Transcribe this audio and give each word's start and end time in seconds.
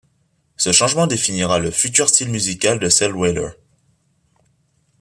Ce 0.57 0.71
changement 0.71 1.05
définira 1.05 1.59
le 1.59 1.69
futur 1.69 2.09
style 2.09 2.31
musical 2.31 2.79
de 2.79 2.89
Celldweller. 2.89 3.49